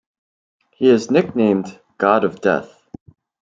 [0.71, 2.89] He is nicknamed "God of Death".